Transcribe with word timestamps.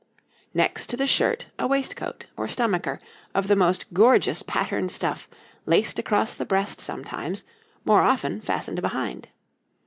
[Illustration: 0.01 0.41
COATS 0.41 0.53
HATS] 0.53 0.55
Next 0.71 0.87
to 0.89 0.97
the 0.97 1.05
shirt 1.07 1.45
a 1.59 1.67
waistcoat, 1.67 2.25
or 2.35 2.47
stomacher, 2.47 2.99
of 3.35 3.47
the 3.47 3.55
most 3.55 3.93
gorgeous 3.93 4.41
patterned 4.41 4.89
stuff, 4.89 5.29
laced 5.67 5.99
across 5.99 6.33
the 6.33 6.43
breast 6.43 6.81
sometimes, 6.81 7.43
more 7.85 8.01
often 8.01 8.41
fastened 8.41 8.81
behind. 8.81 9.27